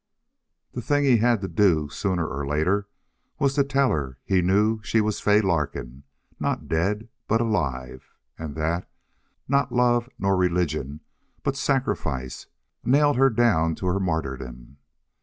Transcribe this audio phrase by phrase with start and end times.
[0.71, 2.87] The thing he had to do, sooner or later,
[3.37, 6.05] was to tell her he knew she was Fay Larkin,
[6.39, 8.89] not dead, but alive, and that,
[9.47, 11.01] not love nor religion,
[11.43, 12.47] but sacrifice,
[12.83, 14.77] nailed her down to her martyrdom.